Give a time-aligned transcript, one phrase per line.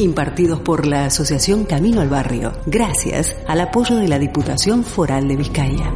[0.00, 5.36] Impartidos por la Asociación Camino al Barrio, gracias al apoyo de la Diputación Foral de
[5.36, 5.92] Vizcaya.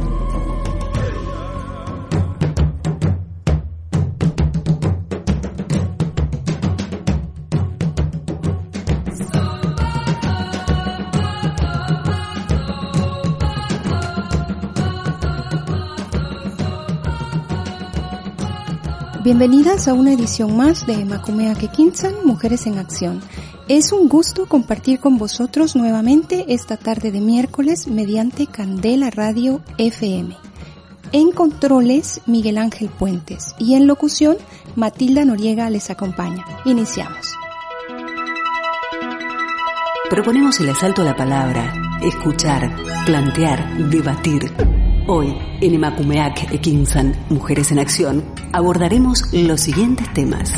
[19.23, 23.21] Bienvenidas a una edición más de Macumea Kekinsan, Mujeres en Acción.
[23.67, 30.37] Es un gusto compartir con vosotros nuevamente esta tarde de miércoles mediante Candela Radio FM.
[31.11, 34.37] En controles, Miguel Ángel Puentes y en locución,
[34.75, 36.45] Matilda Noriega les acompaña.
[36.65, 37.33] Iniciamos.
[40.11, 42.71] Proponemos el asalto a la palabra, escuchar,
[43.05, 44.51] plantear, debatir
[45.07, 50.51] Hoy, en Emakumeak Ekinsan, Mujeres en Acción, abordaremos los siguientes temas.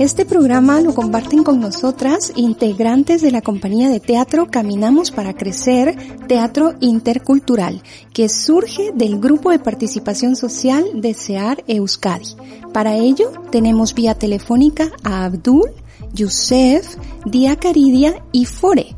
[0.00, 5.96] Este programa lo comparten con nosotras integrantes de la compañía de teatro Caminamos para Crecer,
[6.26, 7.80] Teatro Intercultural,
[8.12, 12.34] que surge del grupo de participación social de SEAR Euskadi.
[12.72, 15.70] Para ello, tenemos vía telefónica a Abdul,
[16.12, 18.96] Yusef, Dia Caridia y Fore,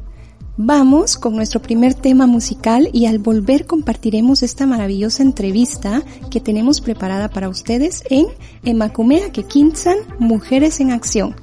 [0.58, 6.80] Vamos con nuestro primer tema musical y al volver compartiremos esta maravillosa entrevista que tenemos
[6.80, 8.26] preparada para ustedes en
[8.64, 11.36] Emacumea Kekinsan Mujeres en Acción,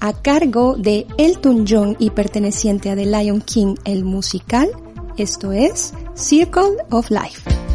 [0.00, 4.68] a cargo de Elton John y perteneciente a The Lion King el musical,
[5.16, 7.65] esto es Circle of Life.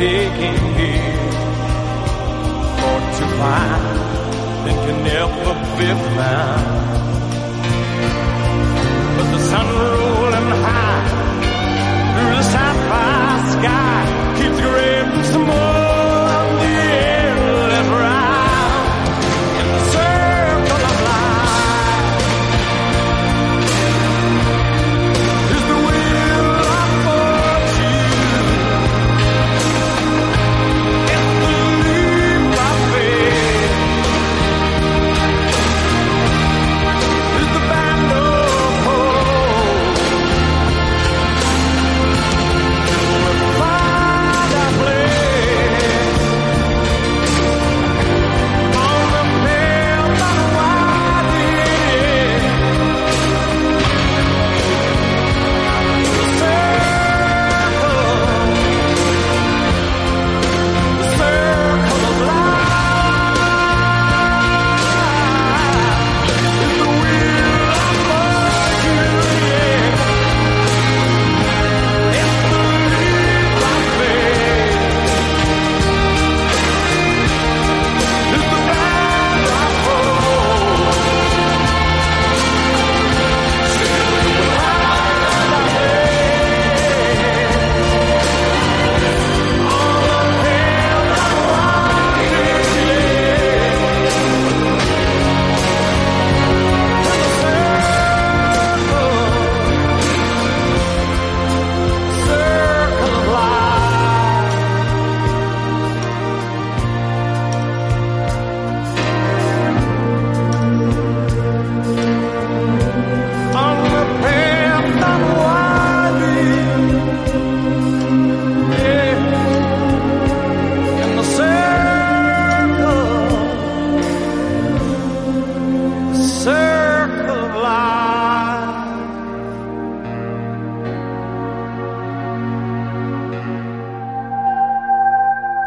[0.00, 1.30] taking here,
[2.80, 3.84] for to find
[4.64, 6.64] that can never be found.
[9.16, 9.66] But the sun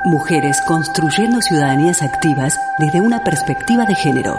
[0.05, 4.35] Mujeres construyendo ciudadanías activas desde una perspectiva de género.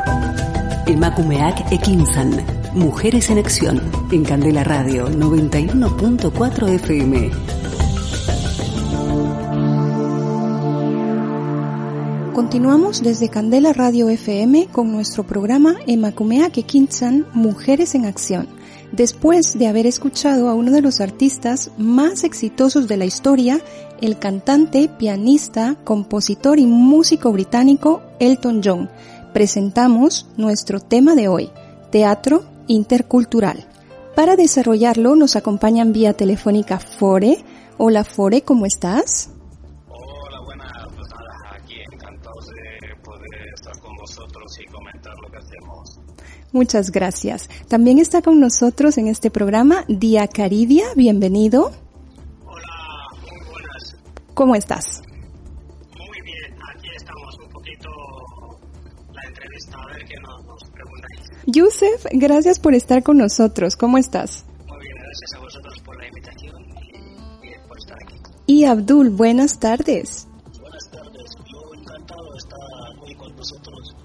[0.86, 2.32] Emakumeak Ekinsan.
[2.74, 3.80] Mujeres en Acción.
[4.12, 7.30] En Candela Radio 91.4 FM.
[12.34, 17.24] Continuamos desde Candela Radio FM con nuestro programa Emakumeak Ekinsan.
[17.32, 18.63] Mujeres en Acción
[18.94, 23.60] después de haber escuchado a uno de los artistas más exitosos de la historia,
[24.00, 28.90] el cantante, pianista, compositor y músico británico Elton John.
[29.32, 31.50] Presentamos nuestro tema de hoy,
[31.90, 33.66] teatro intercultural.
[34.14, 37.44] Para desarrollarlo nos acompañan vía telefónica Fore.
[37.78, 39.30] Hola Fore, ¿cómo estás?
[39.88, 40.72] Hola, buenas.
[40.94, 46.00] Pues nada, aquí encantados de poder estar con vosotros y comentar lo que hacemos.
[46.54, 47.50] Muchas gracias.
[47.66, 50.84] También está con nosotros en este programa Día Caridia.
[50.94, 51.72] Bienvenido.
[52.46, 52.76] Hola,
[53.22, 53.96] muy buenas.
[54.34, 55.02] ¿Cómo estás?
[55.98, 57.88] Muy bien, aquí estamos un poquito
[59.12, 61.22] la entrevista, a ver qué nos, nos preguntáis.
[61.46, 63.74] Yusef, gracias por estar con nosotros.
[63.74, 64.44] ¿Cómo estás?
[64.68, 66.54] Muy bien, gracias a vosotros por la invitación
[67.42, 68.14] y, y por estar aquí.
[68.46, 70.28] Y Abdul, buenas tardes.
[70.60, 72.60] Buenas tardes, yo encantado de estar
[73.02, 73.96] hoy con vosotros.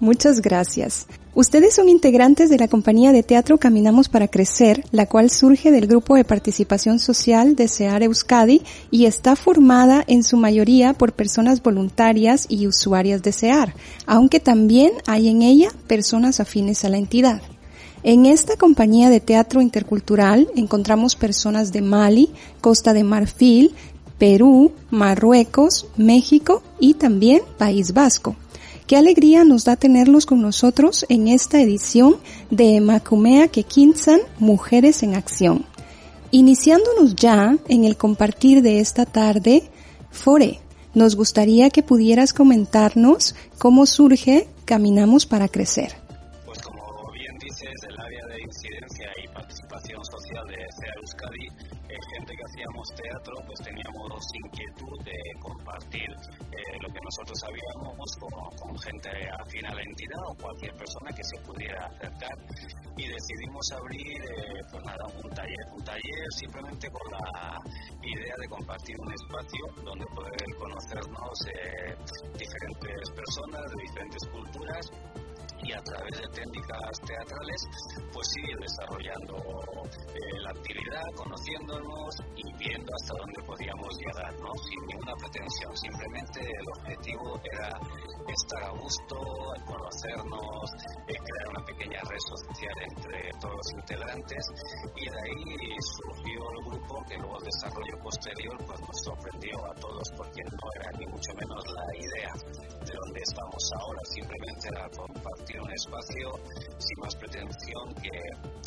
[0.00, 1.06] Muchas gracias.
[1.34, 5.86] Ustedes son integrantes de la compañía de teatro Caminamos para Crecer, la cual surge del
[5.86, 11.62] grupo de participación social de SEAR Euskadi y está formada en su mayoría por personas
[11.62, 13.74] voluntarias y usuarias de SEAR,
[14.04, 17.40] aunque también hay en ella personas afines a la entidad.
[18.02, 22.28] En esta compañía de teatro intercultural encontramos personas de Mali,
[22.60, 23.74] Costa de Marfil,
[24.18, 28.36] Perú, Marruecos, México y también País Vasco.
[28.86, 32.16] Qué alegría nos da tenerlos con nosotros en esta edición
[32.50, 35.64] de Macumea Kekinsan Mujeres en Acción.
[36.30, 39.64] Iniciándonos ya en el compartir de esta tarde,
[40.10, 40.60] Fore,
[40.94, 46.01] nos gustaría que pudieras comentarnos cómo surge Caminamos para Crecer.
[54.44, 59.10] Inquietud de compartir eh, lo que nosotros sabíamos con, con gente
[59.40, 62.36] afín a la entidad o cualquier persona que se pudiera acercar.
[62.96, 67.58] Y decidimos abrir eh, pues nada, un taller, un taller simplemente con la
[68.02, 71.96] idea de compartir un espacio donde poder conocernos eh,
[72.38, 74.90] diferentes personas de diferentes culturas
[75.64, 77.60] y a través de técnicas teatrales
[78.12, 84.50] pues seguir desarrollando eh, la actividad, conociéndonos y viendo hasta dónde podíamos llegar, ¿no?
[84.58, 87.68] sin ninguna pretensión, simplemente el objetivo era
[88.28, 89.16] estar a gusto,
[89.66, 90.66] conocernos,
[91.08, 94.42] eh, crear una pequeña red social entre todos los integrantes
[94.96, 99.74] y de ahí surgió el grupo que luego el desarrollo posterior pues nos sorprendió a
[99.80, 102.32] todos porque no era ni mucho menos la idea
[102.84, 106.30] de donde estamos ahora, simplemente era compartir un espacio
[106.78, 108.10] sin más pretensión que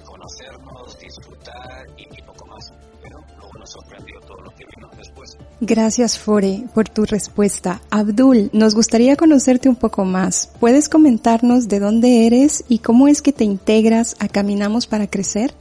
[0.03, 2.73] conocernos, disfrutar y, y poco más.
[3.01, 5.37] Pero luego nos sorprendió todo lo que vino después.
[5.61, 7.81] Gracias, Fore, por tu respuesta.
[7.89, 10.51] Abdul, nos gustaría conocerte un poco más.
[10.59, 15.53] ¿Puedes comentarnos de dónde eres y cómo es que te integras a Caminamos para Crecer?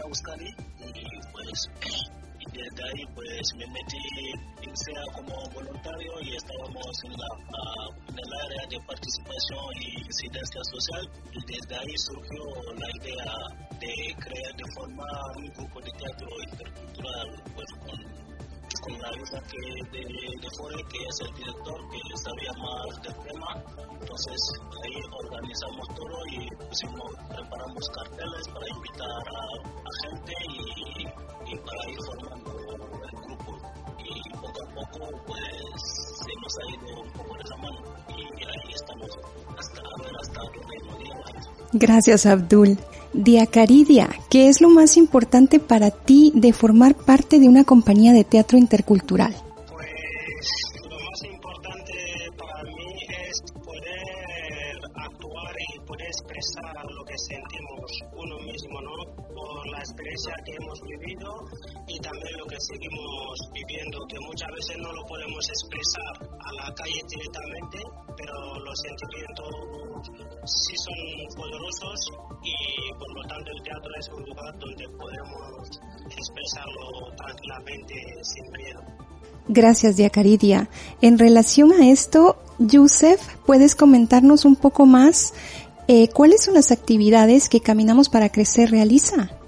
[0.00, 1.68] SEA Euskadi y pues
[2.40, 3.98] y desde ahí pues me metí
[4.62, 7.28] en SEA como voluntario y estábamos en, la,
[8.08, 12.42] en el área de participación y incidencia social y desde ahí surgió
[12.76, 13.32] la idea
[13.78, 18.29] de crear, de formar un grupo de teatro intercultural pues con
[18.80, 20.04] con la ayuda que de,
[20.40, 23.50] de Fore, que es el director, que sabía más del tema.
[24.00, 24.40] Entonces
[24.82, 31.98] ahí organizamos todo y pusimos, preparamos carteles para invitar a, gente y, y para ir
[32.06, 33.52] formando el grupo.
[33.98, 35.82] Y poco a poco pues
[36.20, 39.10] se nos ha ido un poco de la mano y ahí estamos
[39.58, 39.82] hasta
[40.20, 40.40] hasta
[40.98, 41.24] lleva.
[41.72, 42.78] Gracias, Abdul.
[43.12, 48.22] Diacaridia, ¿qué es lo más importante para ti de formar parte de una compañía de
[48.22, 49.34] teatro intercultural?
[49.66, 49.90] Pues
[50.88, 51.92] lo más importante
[52.38, 58.94] para mí es poder actuar y poder expresar lo que sentimos uno mismo, ¿no?
[59.26, 61.34] Por la experiencia que hemos vivido
[61.88, 66.74] y también lo que seguimos viviendo, que muchas veces no lo podemos expresar a la
[66.78, 67.78] calle directamente,
[68.16, 69.50] pero los sentimientos
[70.46, 77.16] sí son poderosos y por lo tanto el teatro es un lugar donde podemos expresarlo
[77.16, 78.80] tranquilamente sin miedo.
[79.48, 80.68] Gracias, Diacaridia.
[81.00, 85.34] En relación a esto, Yusef, ¿puedes comentarnos un poco más
[85.88, 89.39] eh, cuáles son las actividades que Caminamos para Crecer realiza?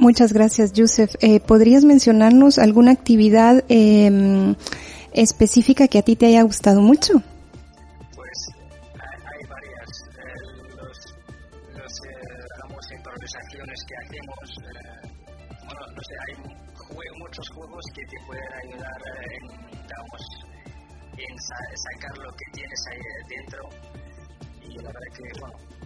[0.00, 1.14] Muchas gracias, Yusef.
[1.20, 4.54] Eh, ¿Podrías mencionarnos alguna actividad eh,
[5.12, 7.22] específica que a ti te haya gustado mucho?
[8.16, 8.38] Pues
[8.96, 9.90] hay varias.
[10.08, 10.40] Eh,
[10.72, 10.96] los,
[11.76, 15.04] los eh, improvisaciones que hacemos, eh,
[15.68, 16.34] bueno, no sé, hay
[17.20, 19.00] muchos juegos que te pueden ayudar
[19.36, 19.42] en,
[19.84, 20.22] digamos,
[21.12, 21.34] en
[21.76, 23.04] sacar lo que tienes ahí
[23.36, 23.62] dentro.
[24.64, 25.79] Y la verdad que, bueno,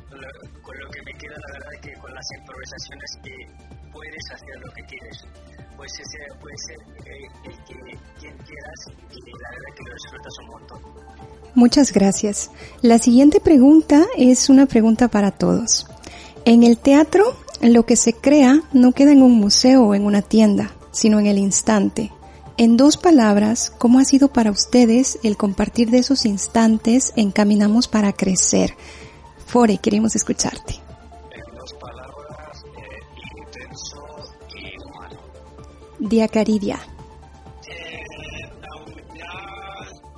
[0.62, 3.34] con lo que me queda, la verdad que con las improvisaciones que
[3.92, 5.16] puedes hacer lo que quieres.
[5.76, 7.74] Pues ese puede ser eh, el que
[8.20, 8.80] quien quieras
[9.10, 11.44] y la verdad que lo disfrutas un montón.
[11.54, 12.50] Muchas gracias.
[12.82, 15.86] La siguiente pregunta es una pregunta para todos.
[16.44, 20.22] En el teatro, lo que se crea no queda en un museo o en una
[20.22, 22.12] tienda, sino en el instante.
[22.56, 27.88] En dos palabras, ¿cómo ha sido para ustedes el compartir de esos instantes en Caminamos
[27.88, 28.76] para Crecer?
[29.54, 30.74] Fore, queremos escucharte.
[36.00, 36.80] Diacaridia.
[37.68, 38.00] Eh,
[39.14, 39.30] la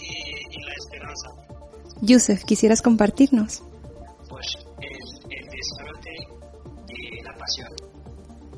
[0.00, 1.28] y, la esperanza.
[2.00, 3.62] Yusef, ¿quisieras compartirnos?
[4.26, 4.46] Pues
[4.80, 6.16] el, el disfrute
[6.88, 7.74] y la pasión.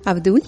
[0.04, 0.44] Abdul.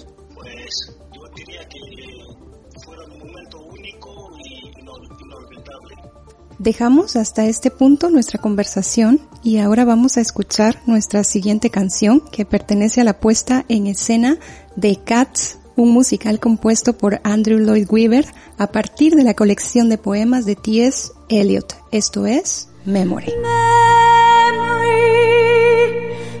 [6.61, 12.45] Dejamos hasta este punto nuestra conversación y ahora vamos a escuchar nuestra siguiente canción que
[12.45, 14.37] pertenece a la puesta en escena
[14.75, 18.27] de Cats un musical compuesto por Andrew Lloyd Webber
[18.59, 21.11] a partir de la colección de poemas de T.S.
[21.29, 21.75] Eliot.
[21.91, 23.33] Esto es Memory.
[23.41, 23.65] Memory,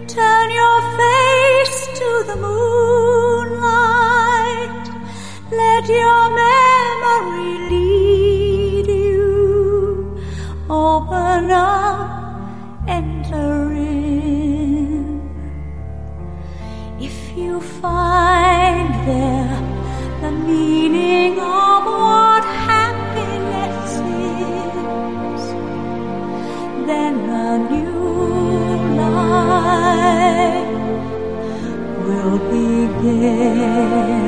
[0.05, 3.49] turn your face to the moonlight.
[5.49, 6.29] Let your
[11.41, 12.21] Open up.
[17.03, 19.59] If you find there
[20.21, 23.91] the meaning of what happiness
[24.29, 25.43] is,
[26.87, 27.97] then a new
[29.01, 30.67] life
[32.05, 34.20] will begin.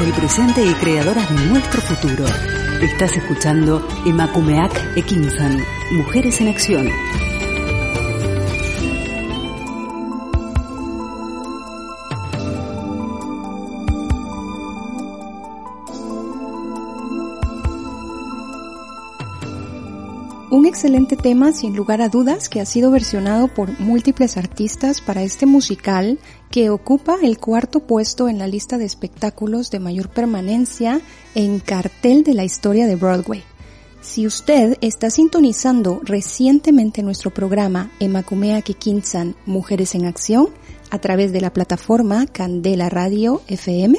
[0.00, 2.24] Del presente y creadoras de nuestro futuro.
[2.80, 5.58] Estás escuchando Emakumeak Ekinsan,
[5.92, 6.88] Mujeres en Acción.
[20.62, 25.24] Un excelente tema, sin lugar a dudas, que ha sido versionado por múltiples artistas para
[25.24, 26.20] este musical
[26.52, 31.00] que ocupa el cuarto puesto en la lista de espectáculos de mayor permanencia
[31.34, 33.42] en cartel de la historia de Broadway.
[34.02, 40.50] Si usted está sintonizando recientemente nuestro programa Emakumea Kikinsan Mujeres en Acción
[40.90, 43.98] a través de la plataforma Candela Radio FM,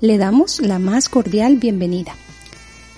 [0.00, 2.16] le damos la más cordial bienvenida.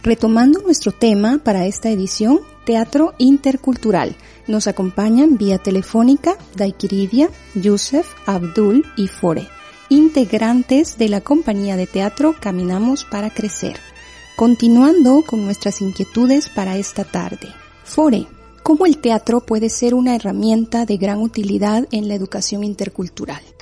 [0.03, 4.16] Retomando nuestro tema para esta edición, Teatro Intercultural.
[4.46, 9.46] Nos acompañan vía telefónica Daikiridia, Yusef, Abdul y Fore,
[9.88, 13.79] integrantes de la compañía de teatro Caminamos para Crecer.
[14.37, 17.48] Continuando con nuestras inquietudes para esta tarde.
[17.85, 18.27] Fore,
[18.62, 23.54] ¿cómo el teatro puede ser una herramienta de gran utilidad en la educación intercultural?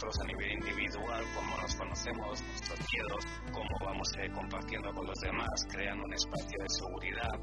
[0.00, 5.18] Nosotros a nivel individual, cómo nos conocemos, nuestros miedos, cómo vamos eh, compartiendo con los
[5.20, 7.34] demás, creando un espacio de seguridad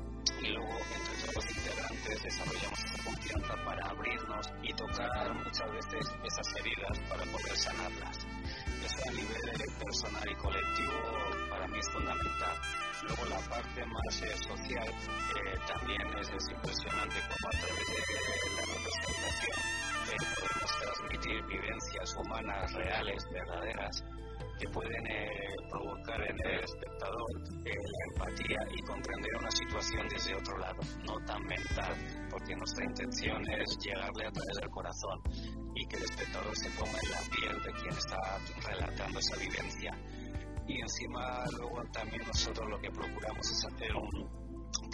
[0.41, 6.01] y luego entre todos los integrantes desarrollamos esa confianza para abrirnos y tocar muchas veces
[6.23, 8.17] esas heridas para poder sanarlas.
[8.85, 10.97] Eso a nivel personal y colectivo
[11.49, 12.55] para mí es fundamental.
[13.03, 18.55] Luego la parte más eh, social eh, también es, es, impresionante como a través de
[18.55, 19.66] la representación
[21.47, 24.03] vivencias humanas reales, verdaderas,
[24.59, 27.31] que pueden eh, provocar en el espectador
[27.65, 31.93] eh, la empatía y comprender una situación desde otro lado, no tan mental,
[32.29, 35.21] porque nuestra intención es llegarle a través del corazón
[35.75, 38.17] y que el espectador se ponga en la piel de quien está
[38.67, 39.91] relatando esa vivencia.
[40.67, 44.46] Y encima luego también nosotros lo que procuramos es hacer un,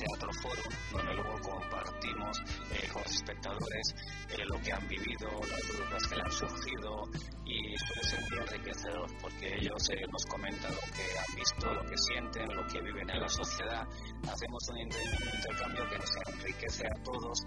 [0.03, 0.61] teatro foro,
[0.91, 2.37] donde luego compartimos
[2.71, 3.95] eh, con los espectadores
[4.29, 7.03] eh, lo que han vivido, las dudas que le han surgido
[7.45, 11.81] y suele ser muy enriquecedor porque ellos eh, nos comentan lo que han visto, lo
[11.85, 13.87] que sienten, lo que viven en la sociedad.
[14.27, 17.39] Hacemos un, intercambio que nos enriquece a todos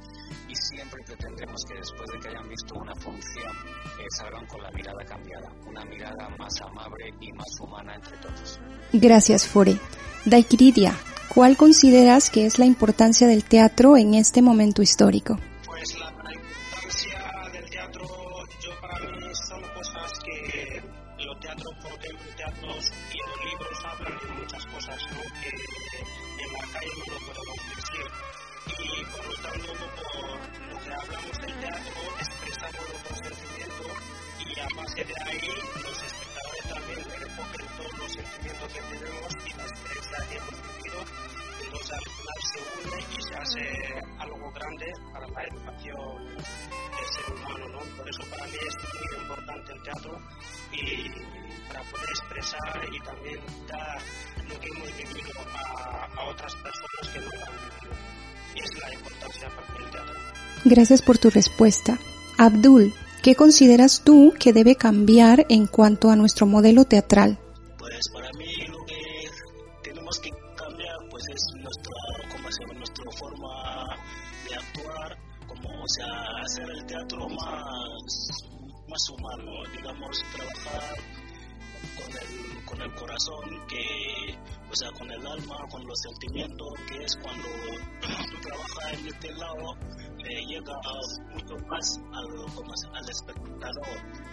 [0.48, 3.52] y siempre pretendemos que después de que hayan visto una función
[4.10, 8.60] salgan con la mirada cambiada, una mirada más amable y más humana entre todos.
[8.92, 9.78] Gracias, Fore.
[10.24, 10.94] Daikiridia,
[11.28, 15.38] ¿Cuál consideras que es la importancia del teatro en este momento histórico?
[60.64, 61.98] Gracias por tu respuesta.
[62.38, 67.38] Abdul, ¿qué consideras tú que debe cambiar en cuanto a nuestro modelo teatral?
[83.26, 84.38] Corazón, que,
[84.70, 87.48] o sea, con el alma, con los sentimientos, que es cuando
[88.30, 89.76] tú trabajas en este lado,
[90.18, 90.74] le llega
[91.32, 93.86] mucho más al, como al espectador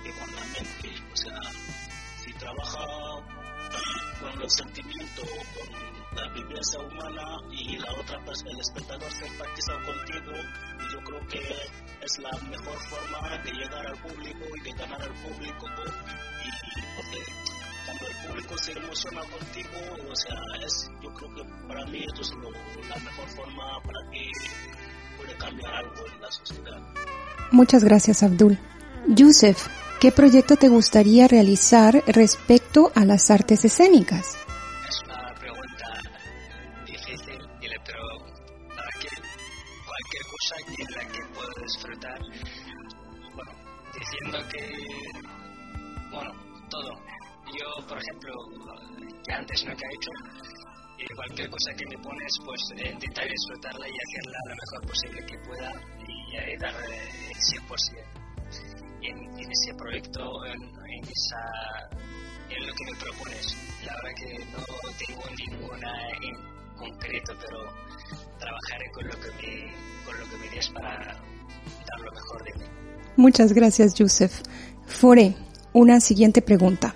[0.03, 1.39] que con la mente, o sea,
[2.23, 2.85] si trabaja
[4.21, 9.73] con los sentimientos, con la vivencia humana y la otra persona, el espectador se empatiza
[9.73, 11.41] contigo y yo creo que
[12.01, 15.65] es la mejor forma de llegar al público y de ganar al público
[16.45, 17.52] y porque
[17.85, 19.69] cuando el público se emociona contigo,
[20.09, 22.31] o sea, es, yo creo que para mí esto es
[22.89, 24.29] la mejor forma para que
[25.17, 26.81] pueda cambiar algo en la sociedad.
[27.51, 28.57] Muchas gracias, Abdul.
[29.07, 29.67] Yusef,
[29.99, 34.37] ¿qué proyecto te gustaría realizar respecto a las artes escénicas?
[48.03, 48.33] Ejemplo,
[49.25, 50.11] que antes nunca he hecho,
[51.15, 55.37] cualquier cosa que me pones, pues eh, intentar disfrutarla y hacerla lo mejor posible que
[55.47, 55.71] pueda
[56.07, 58.23] y, eh, dar el 100%
[59.01, 61.43] en, en ese proyecto, en, en, esa,
[62.49, 63.57] en lo que me propones.
[63.85, 64.63] La verdad que no
[65.05, 66.35] tengo ninguna en
[66.77, 67.59] concreto, pero
[68.39, 72.53] trabajaré con lo que me, con lo que me des para dar lo mejor de
[72.59, 72.65] mí.
[73.17, 74.41] Muchas gracias, Yusef.
[74.85, 75.35] Fore,
[75.73, 76.95] una siguiente pregunta.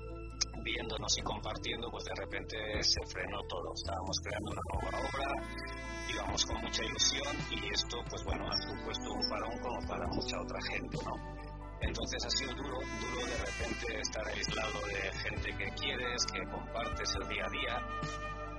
[0.63, 3.73] viéndonos y compartiendo, pues de repente se frenó todo.
[3.73, 5.27] Estábamos creando una nueva obra,
[6.13, 10.41] íbamos con mucha ilusión y esto, pues bueno, ha supuesto un parón como para mucha
[10.41, 11.13] otra gente, ¿no?
[11.81, 17.15] Entonces ha sido duro, duro de repente estar aislado de gente que quieres, que compartes
[17.15, 17.81] el día a día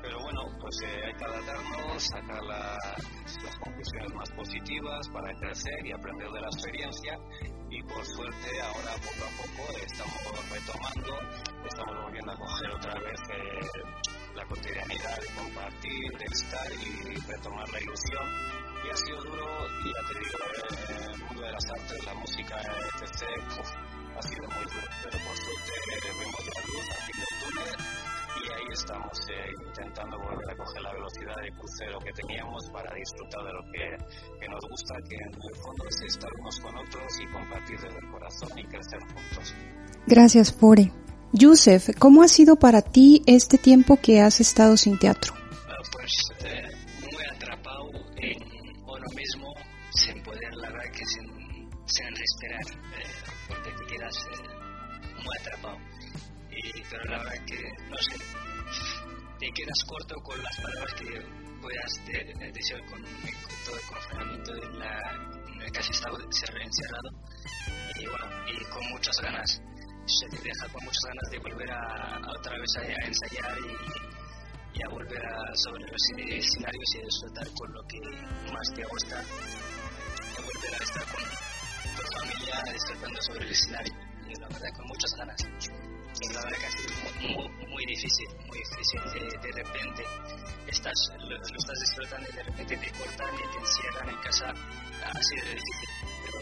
[0.03, 5.93] pero bueno, pues eh, hay que adaptarnos, sacar las conclusiones más positivas para crecer y
[5.93, 7.17] aprender de la experiencia
[7.71, 11.19] y por suerte ahora poco a poco estamos retomando,
[11.65, 13.95] estamos volviendo a coger otra vez eh,
[14.35, 18.27] la cotidianidad de compartir, de estar y retomar la ilusión.
[18.85, 19.47] Y ha sido duro,
[19.85, 23.23] y ya te digo, eh, el mundo de las artes, la música, etc.,
[24.19, 25.73] ha sido muy duro, pero por suerte
[26.19, 28.02] vemos la luz al fin del túnel
[28.37, 32.95] y ahí estamos eh, intentando volver a coger la velocidad de crucero que teníamos para
[32.95, 37.21] disfrutar de lo que, nos gusta, que en el fondo es estar unos con otros
[37.21, 39.55] y compartir desde el corazón y crecer juntos.
[40.07, 40.93] Gracias, Pore.
[41.33, 45.33] Yusef, ¿cómo ha sido para ti este tiempo que has estado sin teatro?
[45.69, 46.13] Ah, pues
[46.45, 46.69] eh,
[47.01, 48.43] muy atrapado en
[48.85, 49.49] uno mismo,
[49.95, 53.11] sin poder, la verdad que sin, sin respirar, eh,
[53.49, 54.27] porque te quedas
[55.17, 55.79] muy atrapado
[56.91, 57.52] pero la verdad que,
[58.03, 58.17] sé,
[59.39, 61.93] te quedas corto con las palabras que puedas
[62.53, 63.03] decir con,
[63.65, 64.99] todo el confinamiento en, la,
[65.55, 67.09] en el que has estado encerrado.
[67.97, 69.63] Y bueno, y con muchas ganas,
[70.07, 74.83] se te deja con muchas ganas de volver a, otra vez a, ensayar y, y,
[74.83, 78.01] a volver a sobre los escenarios y a disfrutar con lo que
[78.53, 81.23] más te gusta, a volver a estar con
[81.95, 83.95] tu familia disfrutando sobre el escenario,
[84.29, 85.92] y la verdad con muchas ganas
[86.29, 89.01] la verdad que ha sido muy, muy difícil, muy difícil.
[89.13, 90.05] De, de repente
[90.69, 94.47] estás, lo, lo, estás disfrutando y de repente te cortan y te encierran en casa.
[94.47, 95.89] Ha sido difícil,
[96.25, 96.39] pero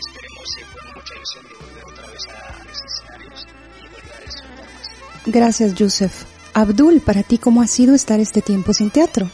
[0.00, 3.46] esperemos y con mucha ilusión de volver otra vez a los escenarios
[3.78, 5.26] y volver a disfrutar más.
[5.26, 6.24] Gracias, Joseph.
[6.54, 9.30] Abdul, para ti, ¿cómo ha sido estar este tiempo sin teatro?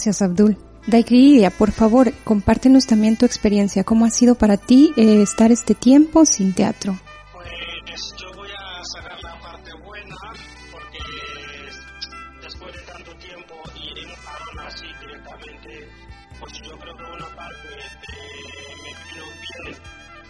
[0.00, 0.56] Gracias, Abdul.
[1.58, 3.84] Por favor, compártenos también tu experiencia.
[3.84, 6.98] ¿Cómo ha sido para ti eh, estar este tiempo sin teatro?
[7.34, 10.16] Pues yo voy a sacar la parte buena
[10.72, 11.00] porque
[12.40, 15.90] después de tanto tiempo y un así directamente,
[16.40, 17.68] pues yo creo que una parte
[18.82, 19.76] me vino bien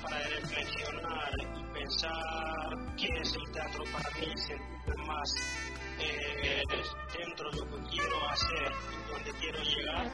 [0.02, 5.30] para reflexionar y pensar qué es el teatro para mí, sentirme más
[6.02, 6.62] eh,
[7.18, 10.12] dentro de lo que quiero hacer y donde quiero llegar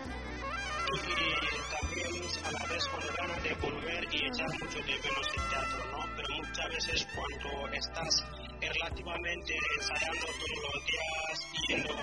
[0.93, 5.49] y también a la vez con ganas de volver y echar mucho de menos el
[5.51, 6.17] teatro, ¿no?
[6.17, 8.25] Pero muchas veces cuando estás
[8.61, 11.95] relativamente ensayando todos los días viendo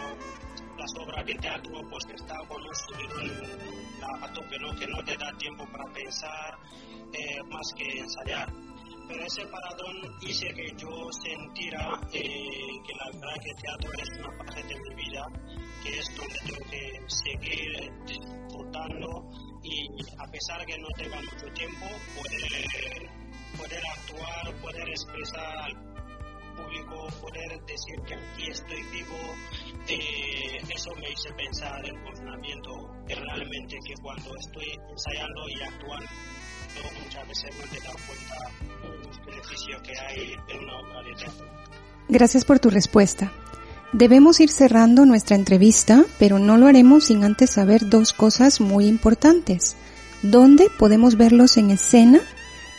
[0.77, 2.73] las obras de teatro, pues te está con un
[4.21, 4.75] a tope, ¿no?
[4.75, 6.57] Que no te da tiempo para pensar
[7.13, 8.51] eh, más que ensayar
[9.07, 12.21] pero ese paradón hice que yo sintiera eh,
[12.85, 15.25] que la verdad que el teatro es una parte de mi vida,
[15.83, 19.29] que es donde tengo que seguir disfrutando
[19.63, 19.87] y
[20.17, 21.85] a pesar que no tenga mucho tiempo,
[22.15, 25.93] pues, poder actuar, poder expresar al
[26.55, 29.17] público, poder decir que aquí estoy vivo,
[29.87, 32.71] eh, eso me hizo pensar el confinamiento,
[33.07, 36.07] que realmente que cuando estoy ensayando y actuando,
[37.03, 41.45] muchas veces no te das cuenta beneficio que hay en una obra de teatro.
[42.09, 43.31] Gracias por tu respuesta.
[43.93, 48.87] Debemos ir cerrando nuestra entrevista, pero no lo haremos sin antes saber dos cosas muy
[48.87, 49.75] importantes.
[50.23, 52.21] ¿Dónde podemos verlos en escena?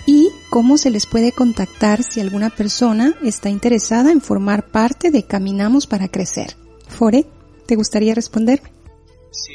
[0.07, 5.23] Y cómo se les puede contactar si alguna persona está interesada en formar parte de
[5.23, 6.57] Caminamos para Crecer.
[6.89, 7.27] Fore,
[7.67, 8.71] ¿te gustaría responderme?
[9.31, 9.53] Sí,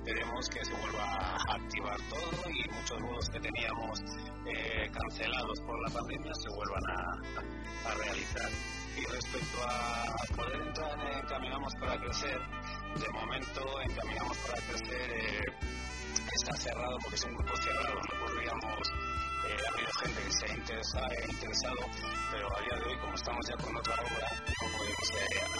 [0.00, 4.00] esperemos que se vuelva a activar todo y muchos bolos que teníamos
[4.46, 8.50] eh, cancelados por la pandemia se vuelvan a, realizar.
[8.96, 12.40] Y respecto a poder entrar en Caminamos para Crecer,
[12.96, 15.44] de momento en Caminamos para Crecer eh,
[16.34, 18.92] está cerrado porque es un grupo cerrado, no podríamos
[19.48, 19.56] eh,
[20.00, 21.80] gente que se ha interesado,
[22.30, 24.28] pero a día de hoy, como estamos ya con otra obra,
[24.60, 25.59] no podemos eh,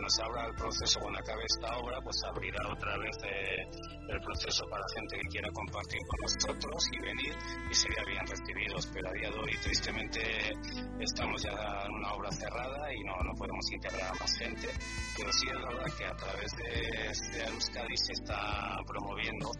[0.00, 3.68] Cuando se abra el proceso, cuando acabe esta obra, pues abrirá otra vez eh,
[4.08, 7.36] el proceso para gente que quiera compartir con nosotros y venir
[7.70, 10.22] y sería bien recibidos, pero a día de hoy, tristemente,
[11.00, 14.68] estamos ya en una obra cerrada y no, no podemos integrar a más gente,
[15.18, 19.50] pero sí es verdad que a través de, de Euskadi se está promoviendo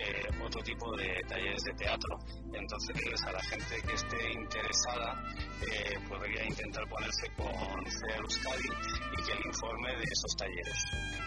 [0.00, 2.16] eh, otro tipo de talleres de teatro.
[2.54, 5.22] Entonces, a la gente que esté interesada
[5.60, 8.68] eh, podría intentar ponerse con CEA Euskadi
[9.12, 10.74] y que le informe de esos talleres.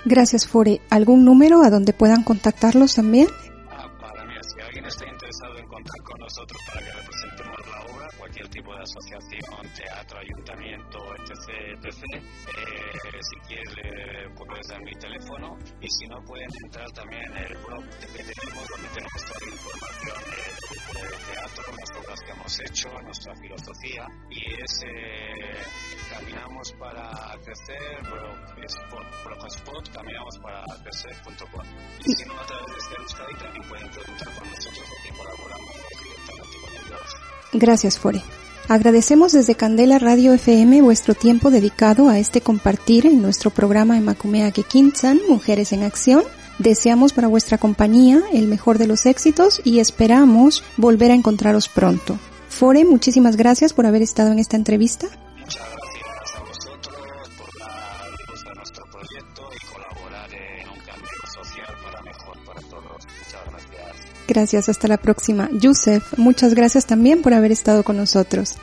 [0.06, 0.82] Gracias, Fore.
[0.90, 3.28] ¿Algún número a donde puedan contactarlos también?
[3.70, 7.83] Ah, para mí, si alguien está interesado en contar con nosotros para que representemos la
[8.34, 15.56] cualquier tipo de asociación, teatro, ayuntamiento, etc., etc., eh, si quiere, puedes dar mi teléfono
[15.80, 19.52] y si no, pueden entrar también en el blog que tenemos, donde tenemos toda la
[19.54, 25.54] información del grupo de teatro, las obras que hemos hecho, nuestra filosofía, y es eh,
[26.10, 28.02] Caminamos para Crecer,
[29.26, 31.68] blogspot, caminamos para crecer.com.
[32.00, 35.74] Y si no, a través de este Euskadi también pueden preguntar con nosotros porque colaboramos
[36.02, 37.33] directamente con ellos.
[37.54, 38.22] Gracias, Fore.
[38.70, 44.52] Agradecemos desde Candela Radio FM vuestro tiempo dedicado a este compartir en nuestro programa Emacumea
[44.52, 46.24] Kekinsan, Mujeres en Acción.
[46.60, 52.18] Deseamos para vuestra compañía el mejor de los éxitos y esperamos volver a encontraros pronto.
[52.48, 55.08] Fore, muchísimas gracias por haber estado en esta entrevista.
[64.34, 64.70] Gracias.
[64.70, 65.50] Hasta la próxima.
[65.52, 68.56] Yusef, muchas gracias también por haber estado con nosotros.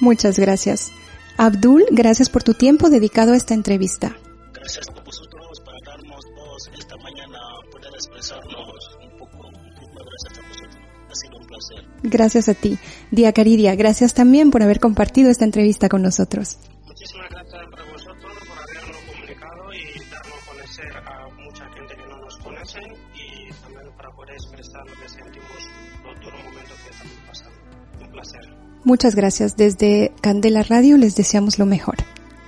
[0.00, 0.90] Muchas gracias.
[1.36, 4.16] Abdul, gracias por tu tiempo dedicado a esta entrevista.
[4.54, 7.38] Gracias a vosotros para darnos voz esta mañana,
[7.70, 9.50] poder expresarnos un poco.
[10.10, 10.80] Gracias a vosotros.
[11.10, 11.84] Ha sido un placer.
[12.02, 12.78] Gracias a ti.
[13.10, 16.58] Dia Caridia, gracias también por haber compartido esta entrevista con nosotros.
[28.84, 29.56] Muchas gracias.
[29.56, 31.96] Desde Candela Radio les deseamos lo mejor.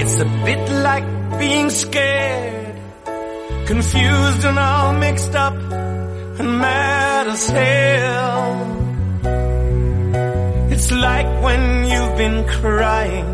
[0.00, 2.76] It's a bit like being scared.
[3.66, 8.78] Confused and all mixed up and mad as hell.
[10.72, 13.26] It's like when you've been crying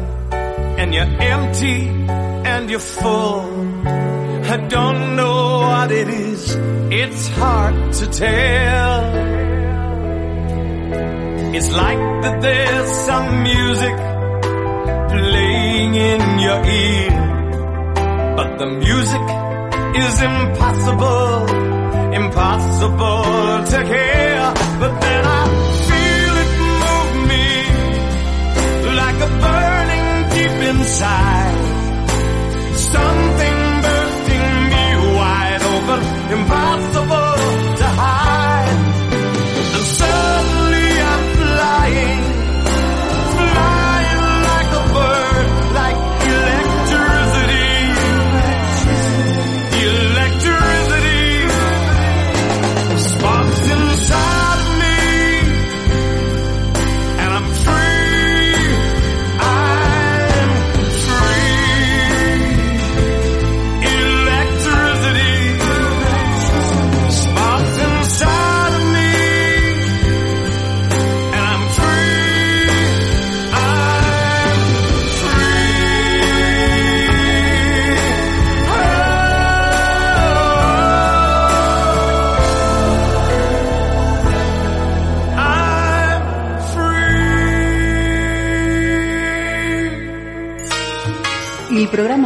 [0.78, 1.88] and you're empty
[2.51, 3.86] and you're full.
[4.55, 6.57] I don't know what it is.
[6.90, 9.05] It's hard to tell.
[11.57, 14.13] It's like that there's some music
[15.18, 17.12] playing in your ear.
[18.36, 19.26] But the music
[20.04, 21.32] is impossible,
[22.22, 23.24] impossible
[23.72, 24.38] to hear.
[24.82, 25.42] But then I
[25.88, 26.52] feel it
[26.82, 27.48] move me
[29.00, 31.60] like a burning deep inside.
[32.94, 34.84] Something bursting me
[35.18, 36.00] wide open,
[36.38, 37.34] impossible